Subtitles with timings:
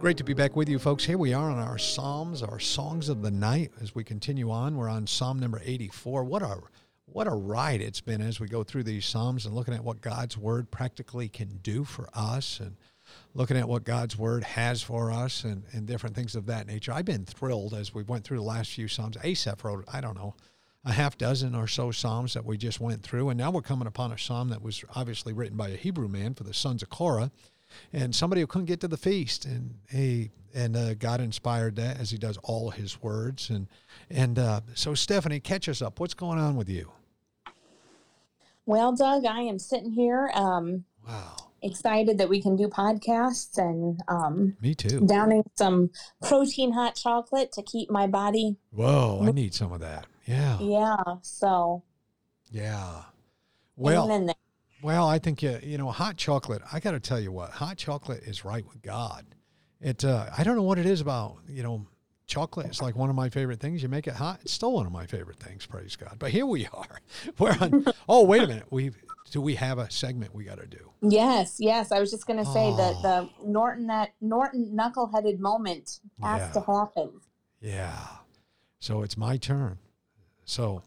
[0.00, 1.04] Great to be back with you, folks.
[1.04, 3.70] Here we are on our Psalms, our songs of the night.
[3.82, 6.24] As we continue on, we're on Psalm number 84.
[6.24, 6.56] What a
[7.04, 10.00] what a ride it's been as we go through these Psalms and looking at what
[10.00, 12.78] God's Word practically can do for us and
[13.34, 16.92] looking at what God's Word has for us and, and different things of that nature.
[16.94, 19.18] I've been thrilled as we went through the last few Psalms.
[19.22, 20.34] Asaph wrote, I don't know,
[20.82, 23.28] a half dozen or so Psalms that we just went through.
[23.28, 26.32] And now we're coming upon a Psalm that was obviously written by a Hebrew man
[26.32, 27.30] for the sons of Korah
[27.92, 32.00] and somebody who couldn't get to the feast, and he and uh, God inspired that
[32.00, 33.68] as He does all His words, and
[34.10, 36.00] and uh, so Stephanie, catch us up.
[36.00, 36.90] What's going on with you?
[38.66, 40.30] Well, Doug, I am sitting here.
[40.34, 41.36] Um, wow.
[41.62, 45.00] Excited that we can do podcasts and um, me too.
[45.06, 45.90] Downing some
[46.22, 48.56] protein hot chocolate to keep my body.
[48.70, 50.06] Whoa, I need some of that.
[50.24, 50.58] Yeah.
[50.60, 50.96] Yeah.
[51.22, 51.82] So.
[52.50, 53.02] Yeah.
[53.76, 54.34] Well,
[54.82, 56.62] well, I think you you know hot chocolate.
[56.72, 59.26] I got to tell you what, hot chocolate is right with God.
[59.80, 61.86] It uh, I don't know what it is about you know
[62.26, 62.66] chocolate.
[62.66, 63.82] It's like one of my favorite things.
[63.82, 64.40] You make it hot.
[64.42, 65.66] It's still one of my favorite things.
[65.66, 66.16] Praise God.
[66.18, 67.00] But here we are.
[67.38, 67.84] We're on.
[68.08, 68.66] oh wait a minute.
[68.70, 68.92] We
[69.30, 70.90] do we have a segment we got to do?
[71.02, 71.92] Yes, yes.
[71.92, 72.76] I was just going to say oh.
[72.76, 76.52] that the Norton that Norton knuckleheaded moment has yeah.
[76.52, 77.20] to happen.
[77.60, 78.06] Yeah.
[78.80, 79.78] So it's my turn.
[80.44, 80.82] So,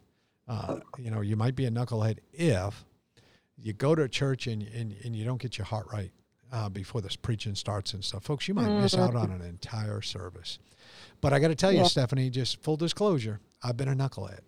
[0.47, 2.83] uh, you know, you might be a knucklehead if
[3.63, 6.11] you go to church and, and, and you don't get your heart right
[6.51, 8.23] uh, before this preaching starts and stuff.
[8.23, 9.41] Folks, you might miss out on mm-hmm.
[9.41, 10.59] an entire service.
[11.21, 11.85] But I got to tell you, yeah.
[11.85, 14.41] Stephanie, just full disclosure, I've been a knucklehead.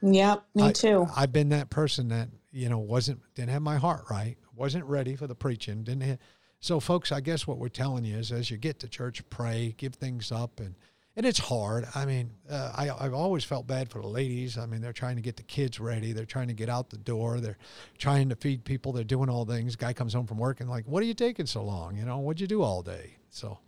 [0.00, 1.06] Yep, me I, too.
[1.14, 5.14] I've been that person that, you know, wasn't, didn't have my heart right, wasn't ready
[5.14, 6.18] for the preaching, didn't have,
[6.60, 9.74] so folks, I guess what we're telling you is as you get to church, pray,
[9.76, 10.74] give things up and,
[11.18, 11.84] and it's hard.
[11.96, 14.56] I mean, uh, I, I've always felt bad for the ladies.
[14.56, 16.12] I mean, they're trying to get the kids ready.
[16.12, 17.40] They're trying to get out the door.
[17.40, 17.58] They're
[17.98, 18.92] trying to feed people.
[18.92, 19.74] They're doing all things.
[19.74, 21.96] Guy comes home from work and like, what are you taking so long?
[21.96, 23.16] You know, what'd you do all day?
[23.30, 23.58] So,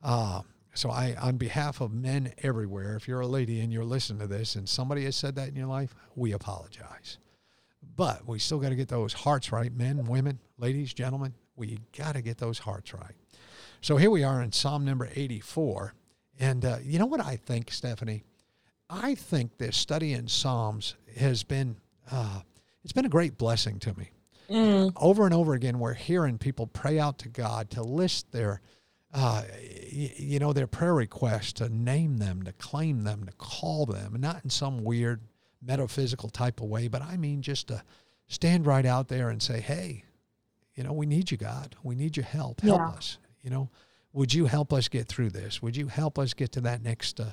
[0.00, 0.42] uh,
[0.74, 4.28] so I, on behalf of men everywhere, if you're a lady and you're listening to
[4.28, 7.18] this and somebody has said that in your life, we apologize.
[7.96, 11.34] But we still got to get those hearts right, men, women, ladies, gentlemen.
[11.56, 13.16] We got to get those hearts right.
[13.80, 15.94] So here we are in Psalm number 84.
[16.42, 18.24] And uh, you know what I think, Stephanie?
[18.90, 21.76] I think this study in Psalms has been
[22.10, 22.40] uh,
[22.82, 24.10] it's been a great blessing to me.
[24.50, 24.92] Mm.
[24.96, 28.60] Over and over again, we're hearing people pray out to God to list their,
[29.14, 33.86] uh, y- you know, their prayer requests, to name them, to claim them, to call
[33.86, 35.20] them, not in some weird
[35.62, 37.84] metaphysical type of way, but I mean just to
[38.26, 40.04] stand right out there and say, "Hey,
[40.74, 41.76] you know, we need you, God.
[41.84, 42.62] We need your help.
[42.62, 42.88] Help yeah.
[42.88, 43.70] us." You know,
[44.12, 45.62] would you help us get through this?
[45.62, 47.32] Would you help us get to that next uh,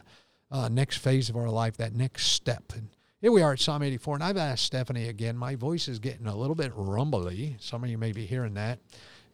[0.52, 2.74] uh, next phase of our life, that next step?
[2.76, 2.90] And
[3.22, 5.38] here we are at Psalm 84, and I've asked Stephanie again.
[5.38, 7.56] My voice is getting a little bit rumbly.
[7.60, 8.80] Some of you may be hearing that.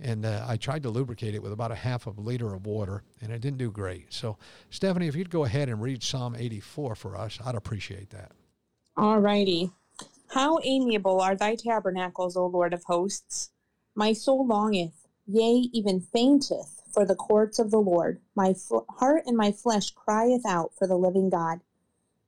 [0.01, 2.66] And uh, I tried to lubricate it with about a half of a liter of
[2.66, 4.11] water, and it didn't do great.
[4.11, 4.38] So,
[4.69, 8.34] Stephanie, if you'd go ahead and read Psalm 84 for us, I'd appreciate that.
[8.97, 9.72] All righty.
[10.31, 13.51] How amiable are thy tabernacles, O Lord of hosts!
[13.94, 18.22] My soul longeth, yea, even fainteth for the courts of the Lord.
[18.35, 21.59] My fl- heart and my flesh crieth out for the living God.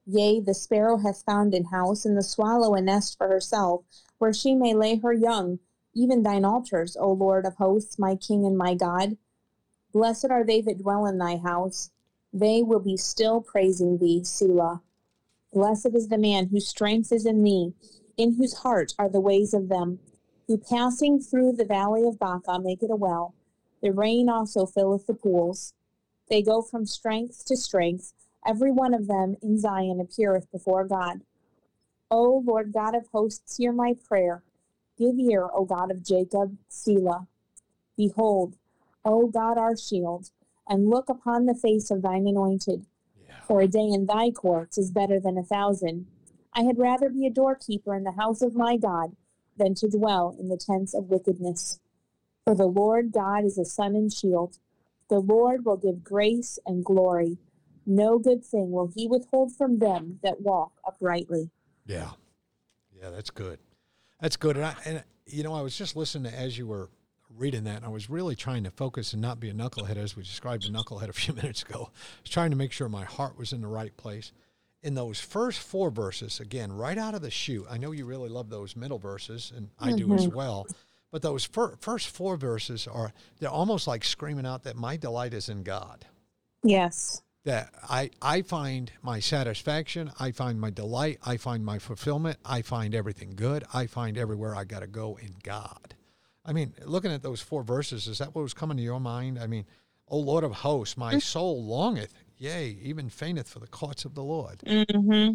[0.05, 3.85] Yea, the sparrow hath found an house, and the swallow a nest for herself,
[4.17, 5.59] where she may lay her young,
[5.93, 9.15] even thine altars, O Lord of hosts, my King and my God.
[9.93, 11.91] Blessed are they that dwell in thy house.
[12.33, 14.81] They will be still praising thee, Selah.
[15.53, 17.73] Blessed is the man whose strength is in thee,
[18.17, 19.99] in whose heart are the ways of them,
[20.45, 23.33] who passing through the valley of Baca make it a well
[23.87, 25.73] the rain also filleth the pools.
[26.29, 28.11] They go from strength to strength.
[28.45, 31.21] Every one of them in Zion appeareth before God.
[32.11, 34.43] O Lord God of hosts, hear my prayer.
[34.97, 37.27] Give ear, O God of Jacob, Selah.
[37.95, 38.57] Behold,
[39.05, 40.31] O God our shield,
[40.67, 42.87] and look upon the face of thine anointed.
[43.25, 43.39] Yeah.
[43.47, 46.07] For a day in thy courts is better than a thousand.
[46.51, 49.15] I had rather be a doorkeeper in the house of my God
[49.55, 51.79] than to dwell in the tents of wickedness.
[52.47, 54.57] For the Lord God is a sun and shield.
[55.09, 57.39] The Lord will give grace and glory.
[57.85, 61.49] No good thing will he withhold from them that walk uprightly.
[61.85, 62.11] Yeah.
[62.97, 63.59] Yeah, that's good.
[64.21, 64.55] That's good.
[64.55, 66.89] And, I, and you know, I was just listening to, as you were
[67.35, 70.15] reading that, and I was really trying to focus and not be a knucklehead, as
[70.15, 71.89] we described a knucklehead a few minutes ago.
[71.91, 74.31] I was trying to make sure my heart was in the right place.
[74.83, 78.29] In those first four verses, again, right out of the chute, I know you really
[78.29, 80.37] love those middle verses, and I do as mm-hmm.
[80.37, 80.65] well.
[81.11, 85.33] But those fir- first four verses are, they're almost like screaming out that my delight
[85.33, 86.05] is in God
[86.63, 87.21] Yes.
[87.45, 92.61] that I, I find my satisfaction, I find my delight, I find my fulfillment, I
[92.61, 95.95] find everything good, I find everywhere I got to go in God.
[96.45, 99.39] I mean, looking at those four verses, is that what was coming to your mind?
[99.39, 99.65] I mean,
[100.09, 104.23] O Lord of hosts, my soul longeth, yea, even fainteth for the courts of the
[104.23, 104.61] Lord.
[104.65, 105.31] hmm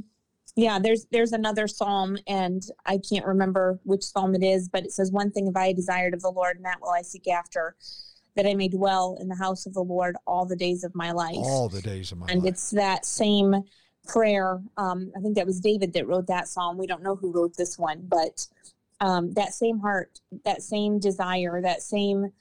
[0.55, 4.93] Yeah, there's there's another psalm, and I can't remember which psalm it is, but it
[4.93, 7.75] says, "One thing have I desired of the Lord, and that will I seek after,
[8.37, 11.11] that I may dwell in the house of the Lord all the days of my
[11.13, 12.35] life." All the days of my life.
[12.37, 13.65] and it's that same
[14.07, 14.61] prayer.
[14.77, 16.77] Um, I think that was David that wrote that psalm.
[16.77, 18.47] We don't know who wrote this one, but
[19.01, 22.33] um, that same heart, that same desire, that same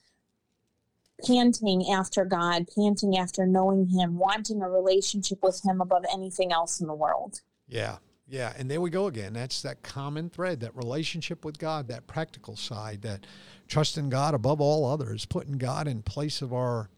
[1.26, 6.82] panting after God, panting after knowing Him, wanting a relationship with Him above anything else
[6.82, 7.42] in the world.
[7.72, 7.98] Yeah.
[8.28, 8.54] Yeah.
[8.58, 9.34] And there we go again.
[9.34, 13.26] That's that common thread, that relationship with God, that practical side, that
[13.68, 16.90] trust in God above all others, putting God in place of our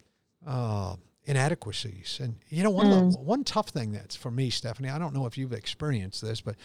[0.46, 2.20] uh, inadequacies.
[2.22, 5.14] And, you know, one, of the- one tough thing that's for me, Stephanie, I don't
[5.14, 6.56] know if you've experienced this, but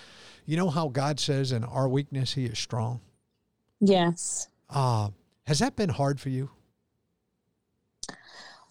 [0.46, 3.00] you know how God says in our weakness, He is strong?
[3.81, 4.49] Yes.
[4.69, 5.11] Uh,
[5.46, 6.50] has that been hard for you?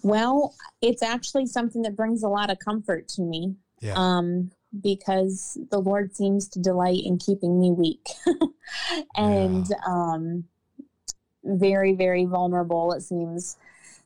[0.04, 3.56] Well, it's actually something that brings a lot of comfort to me.
[3.80, 3.94] Yeah.
[3.96, 4.52] um,
[4.82, 8.08] because the Lord seems to delight in keeping me weak
[9.16, 10.44] and um,
[11.44, 13.58] very, very vulnerable, it seems.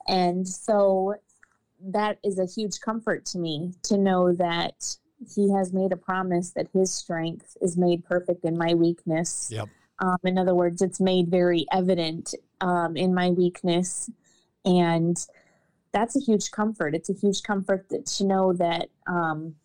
[0.08, 1.16] And so
[1.84, 4.96] that is a huge comfort to me to know that
[5.36, 9.50] He has made a promise that His strength is made perfect in my weakness.
[9.52, 9.70] Yep.
[10.00, 14.10] Um, in other words, it's made very evident um, in my weakness.
[14.66, 15.18] And
[15.92, 16.96] that's a huge comfort.
[16.96, 19.56] It's a huge comfort that, to know that um,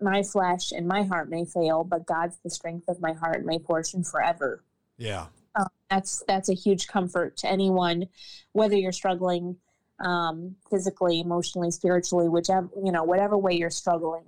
[0.00, 3.46] my flesh and my heart may fail, but God's the strength of my heart and
[3.46, 4.62] my portion forever.
[4.96, 5.26] Yeah.
[5.54, 8.08] Um, that's that's a huge comfort to anyone,
[8.52, 9.56] whether you're struggling
[10.04, 14.24] um, physically, emotionally, spiritually, whichever you know, whatever way you're struggling,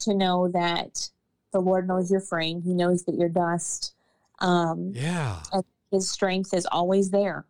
[0.00, 1.08] to know that
[1.52, 2.60] the Lord knows your frame.
[2.62, 3.94] He knows that you're dust.
[4.40, 5.40] Um, Yeah.
[5.90, 7.46] His strength is always there.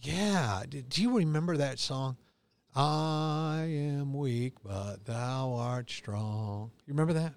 [0.00, 0.64] Yeah.
[0.68, 2.16] Do do you remember that song?
[2.76, 6.70] I am weak, but thou art strong.
[6.86, 7.32] You remember that?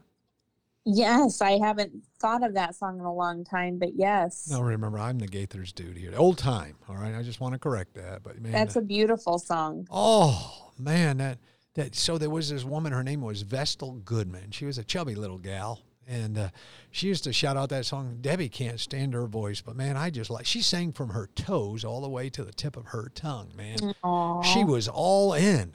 [0.86, 4.98] Yes, I haven't thought of that song in a long time, but yes, No, remember,
[4.98, 6.14] I'm the Gaithers dude here.
[6.16, 6.76] Old time.
[6.90, 7.16] All right.
[7.16, 8.24] I just want to correct that.
[8.24, 9.88] But man, that's uh, a beautiful song.
[9.92, 11.38] oh man, that
[11.76, 14.52] that so there was this woman, her name was Vestal Goodman.
[14.52, 15.82] She was a chubby little gal.
[16.10, 16.50] And uh,
[16.90, 18.18] she used to shout out that song.
[18.20, 21.86] Debbie can't stand her voice, but man, I just like she sang from her toes
[21.86, 23.94] all the way to the tip of her tongue, man.
[24.04, 24.42] Aw.
[24.42, 25.74] She was all in.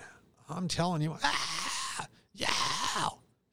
[0.49, 2.49] I'm telling you, ah, yeah.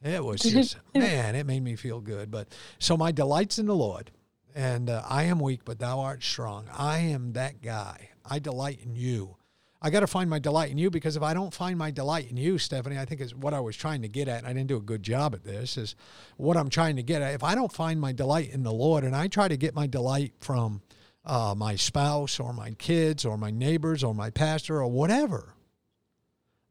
[0.04, 2.32] It was just, man, it made me feel good.
[2.32, 2.48] But
[2.80, 4.12] so my delight's in the Lord,
[4.56, 6.66] and uh, I am weak, but thou art strong.
[6.76, 8.10] I am that guy.
[8.26, 9.38] I delight in you.
[9.82, 12.30] I got to find my delight in you because if I don't find my delight
[12.30, 14.40] in you, Stephanie, I think is what I was trying to get at.
[14.40, 15.76] And I didn't do a good job at this.
[15.76, 15.96] Is
[16.38, 17.34] what I'm trying to get at.
[17.34, 19.88] If I don't find my delight in the Lord, and I try to get my
[19.88, 20.82] delight from
[21.26, 25.56] uh, my spouse or my kids or my neighbors or my pastor or whatever,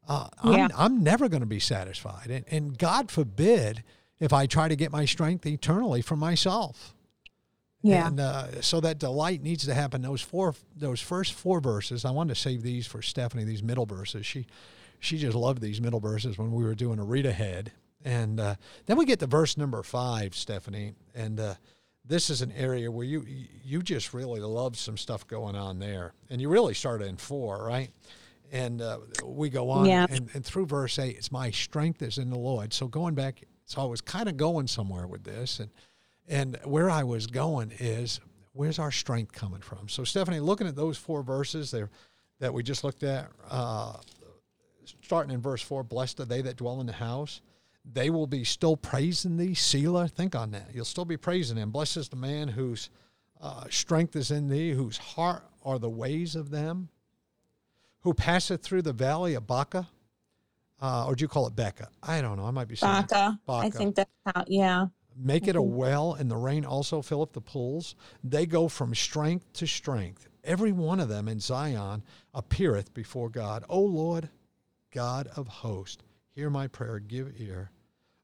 [0.07, 0.65] uh, Yeah.
[0.65, 2.29] I'm, I'm never going to be satisfied.
[2.29, 3.83] And, and God forbid
[4.19, 6.95] if I try to get my strength eternally from myself.
[7.83, 8.07] Yeah.
[8.07, 10.01] And uh, so that delight needs to happen.
[10.01, 12.05] Those four, those first four verses.
[12.05, 13.43] I wanted to save these for Stephanie.
[13.43, 14.25] These middle verses.
[14.25, 14.45] She,
[14.99, 17.71] she just loved these middle verses when we were doing a read ahead.
[18.03, 20.93] And uh, then we get to verse number five, Stephanie.
[21.15, 21.55] And uh,
[22.05, 23.25] this is an area where you
[23.63, 26.13] you just really love some stuff going on there.
[26.29, 27.89] And you really started in four, right?
[28.51, 30.07] And uh, we go on, Yeah.
[30.09, 32.73] and, and through verse eight, it's my strength is in the Lord.
[32.73, 35.69] So going back, so I was kind of going somewhere with this, and
[36.27, 38.19] and where I was going is
[38.53, 39.89] where's our strength coming from?
[39.89, 41.89] So Stephanie, looking at those four verses there
[42.39, 43.97] that we just looked at, uh,
[45.01, 47.41] starting in verse four, blessed are they that dwell in the house.
[47.83, 50.07] They will be still praising thee, Selah.
[50.07, 50.69] Think on that.
[50.73, 51.71] You'll still be praising him.
[51.71, 52.89] Blessed is the man whose
[53.41, 56.89] uh, strength is in thee, whose heart are the ways of them,
[58.01, 59.87] who passeth through the valley of Baca.
[60.79, 61.89] Uh, or do you call it Becca?
[62.01, 62.45] I don't know.
[62.45, 63.39] I might be saying Baca.
[63.45, 63.67] Baca.
[63.67, 64.87] I think that's how, yeah.
[65.15, 67.95] Make it a well, and the rain also fill up the pools.
[68.23, 70.27] They go from strength to strength.
[70.43, 72.03] Every one of them in Zion
[72.33, 73.63] appeareth before God.
[73.69, 74.29] O Lord,
[74.91, 77.71] God of hosts, hear my prayer, give ear.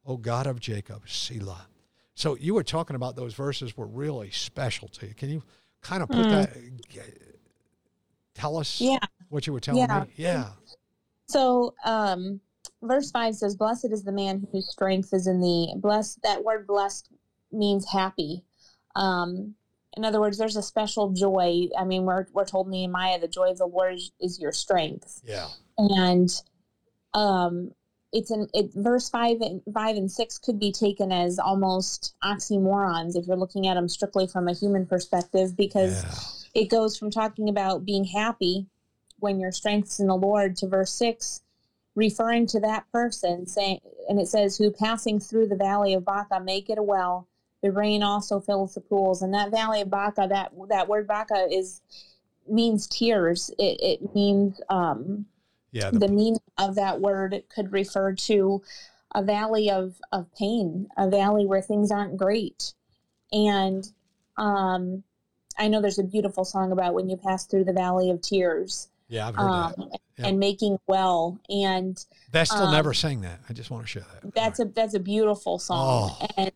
[0.06, 1.68] O God of Jacob, Selah.
[2.16, 5.14] So you were talking about those verses were really special to you.
[5.14, 5.44] Can you
[5.82, 6.32] kind of put mm.
[6.32, 6.58] that,
[8.34, 8.98] tell us yeah.
[9.30, 10.00] what you were telling yeah.
[10.02, 10.14] me?
[10.16, 10.50] Yeah.
[11.28, 12.40] So, um,
[12.82, 15.74] verse 5 says, Blessed is the man whose strength is in thee.
[15.78, 17.10] Blessed, that word blessed
[17.52, 18.44] means happy.
[18.96, 19.56] Um,
[19.96, 21.68] in other words, there's a special joy.
[21.78, 25.22] I mean, we're, we're told Nehemiah, the joy of the Lord is, is your strength.
[25.26, 25.48] Yeah.
[25.78, 26.30] And
[27.14, 27.72] um,
[28.14, 33.16] it's an it, verse five and five and six could be taken as almost oxymorons
[33.16, 36.62] if you're looking at them strictly from a human perspective because yeah.
[36.62, 38.68] it goes from talking about being happy
[39.20, 41.42] when your strength's in the Lord to verse six,
[41.98, 46.40] referring to that person saying, and it says, "Who passing through the valley of Baca
[46.40, 47.28] make it a well."
[47.64, 51.48] The rain also fills the pools, and that valley of Baca, that that word Baca
[51.52, 51.82] is
[52.48, 53.50] means tears.
[53.58, 55.26] It, it means um,
[55.72, 58.62] yeah, the, the meaning of that word could refer to
[59.16, 62.74] a valley of, of pain, a valley where things aren't great.
[63.32, 63.90] And
[64.38, 65.04] um,
[65.58, 68.90] I know there's a beautiful song about when you pass through the valley of tears.
[69.10, 70.00] Yeah, I've heard um, that.
[70.18, 70.28] Yep.
[70.28, 73.40] And making well, and Beth still um, never sang that.
[73.48, 74.34] I just want to share that.
[74.34, 74.68] That's right.
[74.68, 76.28] a that's a beautiful song, oh.
[76.38, 76.52] and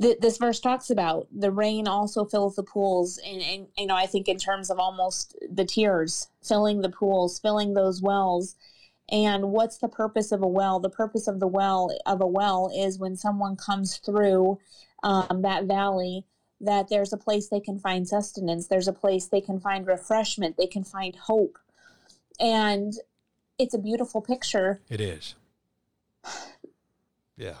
[0.00, 3.94] th- this verse talks about the rain also fills the pools and, and you know
[3.94, 8.56] i think in terms of almost the tears filling the pools filling those wells
[9.10, 12.70] and what's the purpose of a well the purpose of the well of a well
[12.76, 14.58] is when someone comes through
[15.02, 16.24] um, that valley
[16.60, 20.56] that there's a place they can find sustenance there's a place they can find refreshment
[20.56, 21.58] they can find hope
[22.40, 22.94] and
[23.58, 25.34] it's a beautiful picture it is
[27.36, 27.54] yeah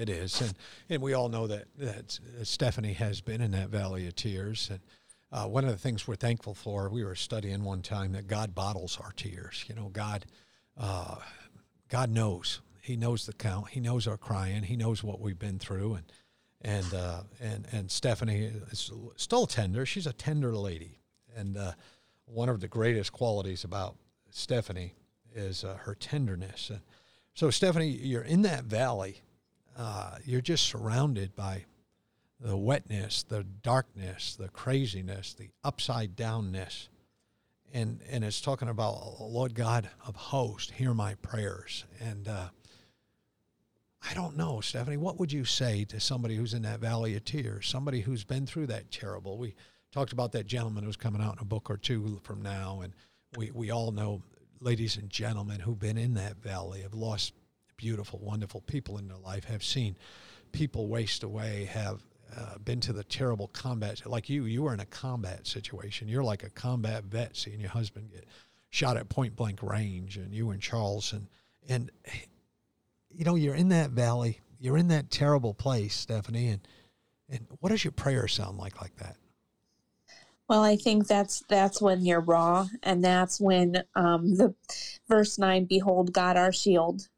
[0.00, 0.54] it is, and
[0.88, 4.80] and we all know that that Stephanie has been in that valley of tears, and
[5.30, 6.88] uh, one of the things we're thankful for.
[6.88, 9.66] We were studying one time that God bottles our tears.
[9.68, 10.24] You know, God,
[10.78, 11.16] uh,
[11.90, 12.62] God knows.
[12.80, 13.68] He knows the count.
[13.68, 14.62] He knows our crying.
[14.62, 16.04] He knows what we've been through, and
[16.62, 19.86] and uh, and and Stephanie is still tender.
[19.86, 20.98] She's a tender lady,
[21.36, 21.72] and uh,
[22.26, 23.96] one of the greatest qualities about
[24.30, 24.94] Stephanie
[25.34, 26.70] is uh, her tenderness.
[26.70, 26.80] And
[27.34, 29.22] so, Stephanie, you're in that valley
[29.80, 31.64] uh, you're just surrounded by
[32.38, 36.88] the wetness, the darkness, the craziness, the upside downness.
[37.72, 41.84] And, and it's talking about Lord God of hosts, hear my prayers.
[42.00, 42.48] And uh,
[44.08, 47.24] I don't know, Stephanie, what would you say to somebody who's in that valley of
[47.24, 49.36] tears, somebody who's been through that terrible?
[49.36, 49.54] We
[49.92, 52.94] talked about that gentleman who's coming out in a book or two from now, and
[53.36, 54.22] we, we all know
[54.60, 57.34] ladies and gentlemen who've been in that valley, have lost
[57.76, 59.96] beautiful, wonderful people in their life, have seen
[60.52, 62.02] people waste away, have
[62.36, 64.04] uh, been to the terrible combat.
[64.06, 66.08] Like you, you were in a combat situation.
[66.08, 68.26] You're like a combat vet seeing your husband get
[68.70, 71.26] shot at point blank range, and you and Charles, and
[71.68, 71.90] and
[73.10, 76.60] you know you're in that valley, you're in that terrible place, Stephanie, and
[77.28, 79.16] and what does your prayer sound like like that?
[80.48, 84.54] Well, I think that's that's when you're raw, and that's when um, the
[85.08, 87.08] verse nine, "Behold, God our shield,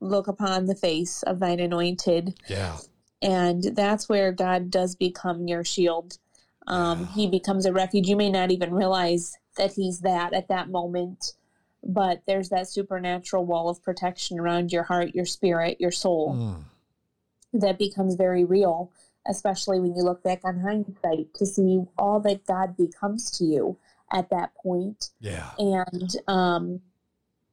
[0.00, 2.40] look upon the face of thine anointed.
[2.48, 2.78] Yeah.
[3.22, 6.18] And that's where God does become your shield.
[6.66, 7.06] Um, yeah.
[7.14, 8.08] He becomes a refuge.
[8.08, 11.34] You may not even realize that He's that at that moment,
[11.82, 17.60] but there's that supernatural wall of protection around your heart, your spirit, your soul mm.
[17.60, 18.90] that becomes very real,
[19.26, 23.78] especially when you look back on hindsight to see all that God becomes to you
[24.12, 25.10] at that point.
[25.20, 25.50] Yeah.
[25.58, 26.80] And, um,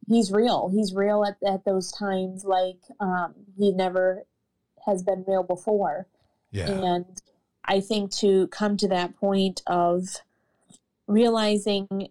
[0.07, 0.69] he's real.
[0.69, 4.23] He's real at, at those times like um, he never
[4.85, 6.07] has been real before.
[6.51, 6.71] Yeah.
[6.71, 7.05] And
[7.65, 10.07] I think to come to that point of
[11.07, 12.07] realizing,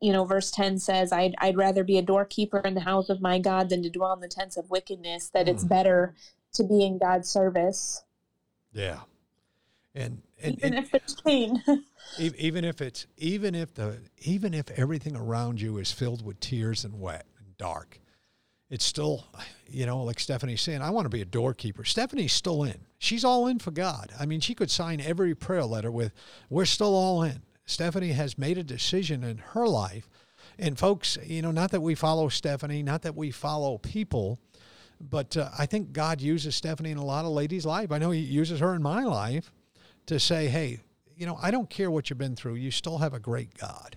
[0.00, 3.20] you know, verse 10 says, I'd, I'd rather be a doorkeeper in the house of
[3.20, 5.50] my God than to dwell in the tents of wickedness, that mm.
[5.50, 6.14] it's better
[6.54, 8.02] to be in God's service.
[8.72, 9.00] Yeah.
[9.94, 11.62] And, and even and, if it's pain.
[12.18, 16.84] even if it's even if the even if everything around you is filled with tears
[16.84, 18.00] and wet and dark.
[18.70, 19.26] It's still,
[19.68, 21.84] you know, like Stephanie's saying, I want to be a doorkeeper.
[21.84, 22.78] Stephanie's still in.
[22.98, 24.12] She's all in for God.
[24.18, 26.12] I mean, she could sign every prayer letter with,
[26.48, 27.42] we're still all in.
[27.70, 30.08] Stephanie has made a decision in her life.
[30.58, 34.38] And folks, you know, not that we follow Stephanie, not that we follow people,
[35.00, 37.92] but uh, I think God uses Stephanie in a lot of ladies' life.
[37.92, 39.52] I know He uses her in my life
[40.06, 40.80] to say, hey,
[41.16, 42.54] you know, I don't care what you've been through.
[42.54, 43.96] You still have a great God.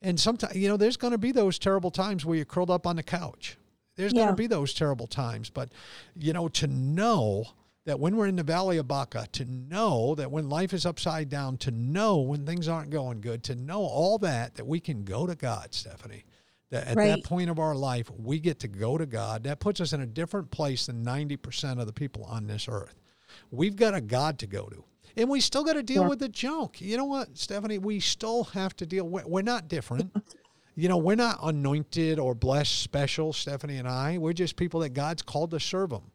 [0.00, 2.86] And sometimes, you know, there's going to be those terrible times where you're curled up
[2.86, 3.56] on the couch.
[3.96, 4.22] There's yeah.
[4.22, 5.50] going to be those terrible times.
[5.50, 5.70] But,
[6.16, 7.46] you know, to know
[7.84, 11.28] that when we're in the valley of Baca, to know that when life is upside
[11.28, 15.04] down, to know when things aren't going good, to know all that, that we can
[15.04, 16.24] go to God, Stephanie,
[16.70, 17.08] That at Right.
[17.08, 19.44] that point of our life, we get to go to God.
[19.44, 22.98] That puts us in a different place than 90% of the people on this earth.
[23.50, 24.82] We've got a God to go to.
[25.16, 26.08] And we still got to deal Yeah.
[26.08, 26.80] with the junk.
[26.80, 27.78] You know what, Stephanie?
[27.78, 29.06] We still have to deal.
[29.08, 30.10] We're, we're not different.
[30.74, 34.18] you know, we're not anointed or blessed special, Stephanie and I.
[34.18, 36.10] We're just people that God's called to serve Him.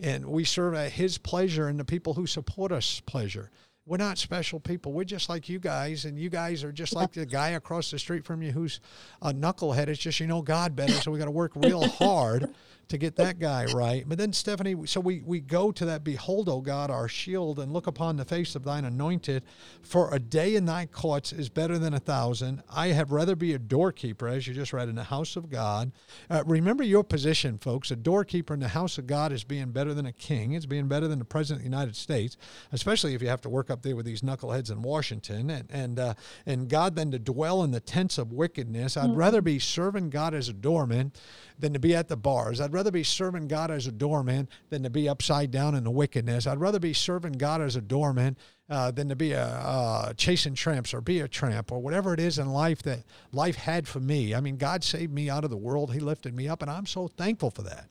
[0.00, 3.50] And we serve at His pleasure and the people who support us pleasure.
[3.86, 4.92] We're not special people.
[4.92, 7.98] We're just like you guys, and you guys are just like the guy across the
[7.98, 8.80] street from you who's
[9.22, 9.88] a knucklehead.
[9.88, 12.54] It's just you know God better, so we got to work real hard
[12.90, 14.04] to get that guy right.
[14.06, 17.72] But then Stephanie, so we we go to that behold, O God, our shield, and
[17.72, 19.44] look upon the face of thine anointed.
[19.82, 22.62] For a day in thy courts is better than a thousand.
[22.68, 25.92] I have rather be a doorkeeper, as you just read, in the house of God.
[26.28, 27.92] Uh, remember your position, folks.
[27.92, 30.52] A doorkeeper in the house of God is being better than a king.
[30.52, 32.36] It's being better than the president of the United States,
[32.72, 35.48] especially if you have to work up there with these knuckleheads in Washington.
[35.48, 38.96] And and uh, and God then to dwell in the tents of wickedness.
[38.96, 41.12] I'd rather be serving God as a doorman
[41.60, 42.60] than to be at the bars.
[42.60, 45.90] I'd rather be serving God as a doorman than to be upside down in the
[45.90, 46.46] wickedness.
[46.46, 48.36] I'd rather be serving God as a doorman
[48.70, 52.20] uh, than to be a uh, chasing tramps or be a tramp or whatever it
[52.20, 54.34] is in life that life had for me.
[54.34, 55.92] I mean, God saved me out of the world.
[55.92, 57.88] He lifted me up, and I'm so thankful for that.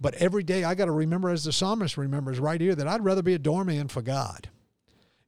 [0.00, 3.04] But every day I got to remember, as the psalmist remembers right here, that I'd
[3.04, 4.48] rather be a doorman for God.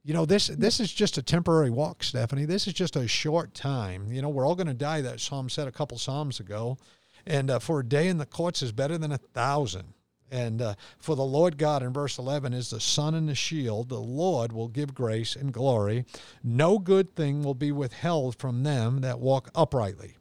[0.03, 2.45] You know, this this is just a temporary walk, Stephanie.
[2.45, 4.09] This is just a short time.
[4.09, 5.01] You know, we're all going to die.
[5.01, 6.77] That psalm said a couple psalms ago,
[7.27, 9.93] and uh, for a day in the courts is better than a thousand.
[10.31, 13.89] And uh, for the Lord God in verse 11 is the sun and the shield.
[13.89, 16.05] The Lord will give grace and glory.
[16.43, 20.15] No good thing will be withheld from them that walk uprightly.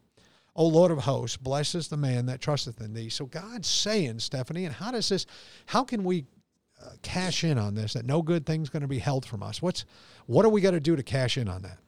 [0.55, 3.09] O Lord of hosts, blesses the man that trusteth in thee.
[3.09, 5.27] So God's saying, Stephanie, and how does this,
[5.67, 6.25] how can we
[6.83, 9.61] uh, cash in on this, that no good thing's going to be held from us?
[9.61, 9.85] What's,
[10.27, 11.79] what are we going to do to cash in on that?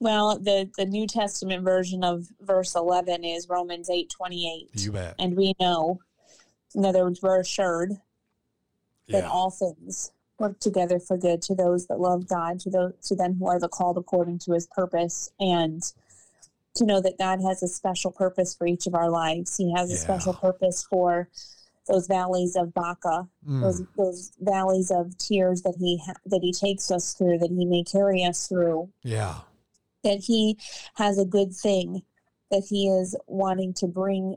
[0.00, 4.70] Well, the, the New Testament version of verse 11 is Romans 8 28.
[4.80, 5.14] You bet.
[5.18, 6.00] And we know,
[6.74, 7.90] in other words, we're assured
[9.08, 9.28] that Yeah.
[9.28, 13.34] all things work together for good to those that love God, to those to them
[13.38, 15.82] who are the called according to his purpose, and
[16.76, 19.56] to know that God has a special purpose for each of our lives.
[19.58, 21.28] He has a special purpose for
[21.88, 23.60] those valleys of Baca, Mm.
[23.60, 27.66] those those valleys of tears that he ha- that he takes us through, that he
[27.66, 29.40] may carry us through Yeah.
[30.04, 30.56] That he
[30.94, 32.02] has a good thing
[32.50, 34.36] that he is wanting to bring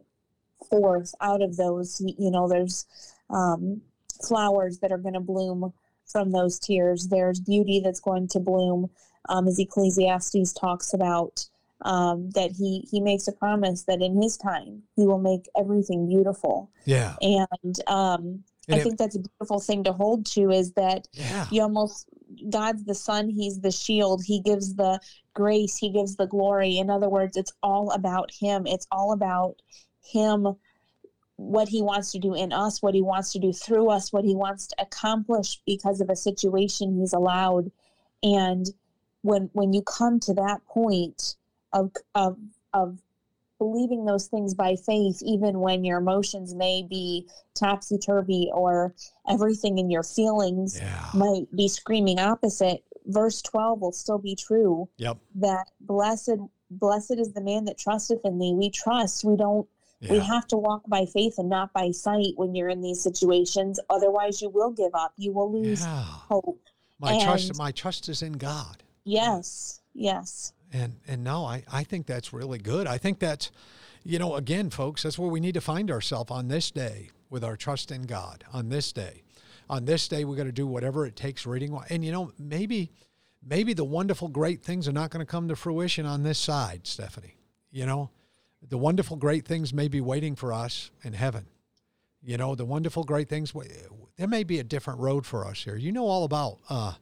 [0.69, 2.85] forth out of those you know there's
[3.29, 3.81] um,
[4.27, 5.73] flowers that are going to bloom
[6.05, 8.89] from those tears there's beauty that's going to bloom
[9.29, 11.45] um, as ecclesiastes talks about
[11.81, 16.07] um, that he he makes a promise that in his time he will make everything
[16.07, 17.15] beautiful Yeah.
[17.21, 21.07] and um, And i it- think that's a beautiful thing to hold to is that
[21.13, 21.47] Yeah.
[21.51, 22.07] you almost
[22.49, 24.99] god's the sun he's the shield he gives the
[25.33, 26.77] grace he gives the glory.
[26.77, 28.65] In other words it's all about him.
[28.67, 29.61] It's all about
[30.01, 30.55] him
[31.37, 34.23] what he wants to do in us what he wants to do through us what
[34.23, 37.71] he wants to accomplish because of a situation he's allowed.
[38.21, 38.67] And
[39.23, 41.35] when when you come to that point
[41.73, 42.37] of of
[42.73, 42.99] of
[43.59, 48.93] believing those things by faith even when your emotions may be topsy turvy or
[49.29, 51.09] everything in your feelings Yeah.
[51.13, 55.17] might be screaming opposite verse 12 will still be true Yep.
[55.35, 56.37] that blessed
[56.71, 59.67] blessed is the man that trusteth in thee we trust we don't
[60.09, 63.79] we have to walk by faith and not by sight when you're in these situations
[63.89, 66.03] otherwise you will give up you will lose Yeah.
[66.03, 66.59] hope
[66.99, 68.83] My trust, my trust is in God.
[69.05, 72.87] yes yes And and no, I, I think that's really good.
[72.87, 73.51] I think that's,
[74.03, 77.43] you know, again, folks, that's where we need to find ourselves on this day with
[77.43, 78.43] our trust in God.
[78.51, 79.21] On this day,
[79.69, 81.45] on this day, we're going to do whatever it takes.
[81.45, 82.91] Reading and you know maybe,
[83.45, 86.81] maybe the wonderful great things are not going to come to fruition on this side,
[86.85, 87.37] Stephanie.
[87.71, 88.09] You know,
[88.67, 91.47] the wonderful great things may be waiting for us in heaven.
[92.21, 93.53] You know, the wonderful great things.
[94.17, 95.75] There may be a different road for us here.
[95.75, 96.59] You know all about.
[96.69, 96.93] Uh,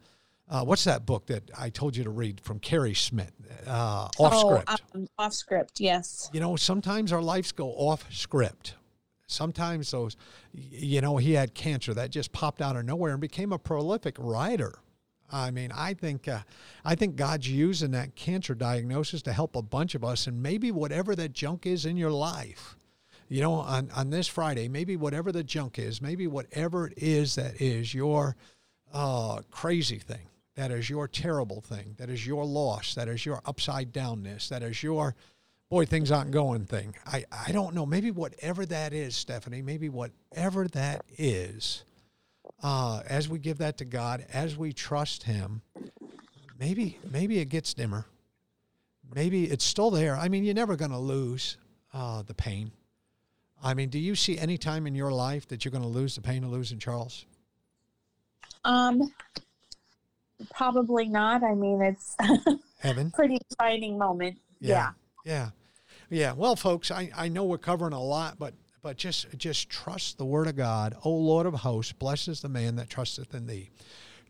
[0.50, 3.32] uh, what's that book that I told you to read from Carrie Smith?
[3.66, 4.82] Uh, off script.
[4.94, 8.76] oh um, off script yes you know, sometimes our lives go off script.
[9.32, 10.18] Sometimes those,
[10.54, 14.16] you know, he had cancer that just popped out of nowhere and became a prolific
[14.20, 14.80] writer.
[15.32, 16.42] I mean, I think, uh,
[16.84, 20.72] I think God's using that cancer diagnosis to help a bunch of us, and maybe
[20.72, 22.76] whatever that junk is in your life,
[23.30, 27.36] you know, on, on this Friday, maybe whatever the junk is, maybe whatever it is
[27.36, 28.36] that is your
[28.94, 33.42] uh, crazy thing, that is your terrible thing, that is your loss, that is your
[33.46, 35.16] upside downness, that is your
[35.72, 36.94] boy, things aren't going thing.
[37.08, 37.86] I, I don't know.
[37.86, 41.86] Maybe whatever that is, Stephanie, maybe whatever that is,
[42.62, 45.62] uh, as we give that to God, as we trust Him,
[46.60, 48.06] maybe maybe it gets dimmer.
[49.16, 50.16] maybe it's still there.
[50.16, 51.58] I mean, you're never going to lose
[51.94, 52.72] uh, the pain.
[53.64, 56.16] I mean, do you see any time in your life that you're going to lose
[56.16, 57.26] the pain of losing Charles?
[58.66, 59.14] Um,
[60.54, 61.44] probably not.
[61.44, 62.16] I mean, it's
[62.80, 63.12] Heaven.
[63.16, 64.38] pretty exciting moment.
[64.60, 64.70] Yeah.
[64.70, 64.92] Yeah.
[65.26, 65.50] Yeah.
[66.36, 70.26] Well, folks, I, I know we're covering a lot, but but just just trust the
[70.26, 70.96] word of God.
[71.06, 73.70] O Lord of hosts, blesses the man that trusteth in thee.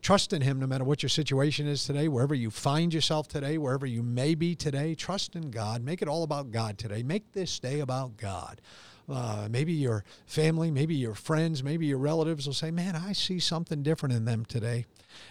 [0.00, 3.56] Trust in him no matter what your situation is today, wherever you find yourself today,
[3.58, 4.94] wherever you may be today.
[4.94, 5.82] Trust in God.
[5.82, 7.02] Make it all about God today.
[7.02, 8.60] Make this day about God.
[9.08, 13.38] Uh, maybe your family, maybe your friends, maybe your relatives will say, Man, I see
[13.38, 14.86] something different in them today.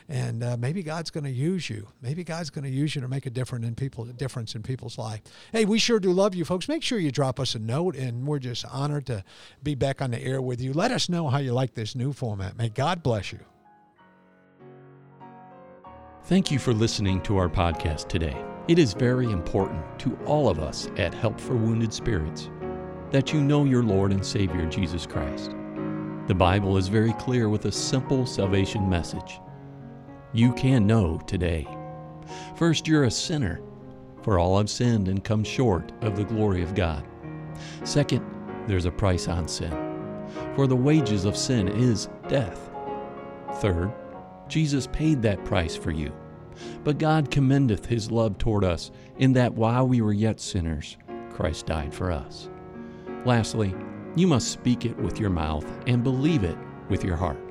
[0.09, 1.87] And uh, maybe God's going to use you.
[2.01, 4.63] Maybe God's going to use you to make a difference in people, a difference in
[4.63, 5.21] people's life.
[5.51, 6.67] Hey, we sure do love you, folks.
[6.67, 9.23] Make sure you drop us a note, and we're just honored to
[9.63, 10.73] be back on the air with you.
[10.73, 12.57] Let us know how you like this new format.
[12.57, 13.39] May God bless you.
[16.25, 18.41] Thank you for listening to our podcast today.
[18.67, 22.49] It is very important to all of us at Help for Wounded Spirits
[23.11, 25.51] that you know your Lord and Savior Jesus Christ.
[26.27, 29.41] The Bible is very clear with a simple salvation message.
[30.33, 31.67] You can know today.
[32.55, 33.59] First, you're a sinner,
[34.21, 37.05] for all have sinned and come short of the glory of God.
[37.83, 38.25] Second,
[38.65, 39.71] there's a price on sin,
[40.55, 42.69] for the wages of sin is death.
[43.55, 43.91] Third,
[44.47, 46.13] Jesus paid that price for you.
[46.85, 50.95] But God commendeth his love toward us, in that while we were yet sinners,
[51.29, 52.49] Christ died for us.
[53.25, 53.75] Lastly,
[54.15, 57.50] you must speak it with your mouth and believe it with your heart.